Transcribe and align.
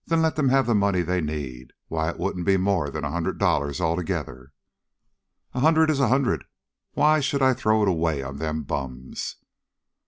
"Then 0.07 0.23
let 0.23 0.35
them 0.35 0.49
have 0.49 0.65
the 0.65 0.73
money 0.73 1.03
they 1.03 1.21
need. 1.21 1.73
Why, 1.87 2.09
it 2.09 2.17
wouldn't 2.17 2.43
be 2.47 2.57
more 2.57 2.89
than 2.89 3.03
a 3.03 3.11
hundred 3.11 3.37
dollars 3.37 3.79
altogether." 3.79 4.51
"A 5.53 5.59
hundred 5.59 5.91
is 5.91 5.99
a 5.99 6.07
hundred. 6.07 6.43
Why 6.93 7.19
should 7.19 7.43
I 7.43 7.53
throw 7.53 7.83
it 7.83 7.87
away 7.87 8.23
on 8.23 8.37
them 8.37 8.63
bums?" 8.63 9.35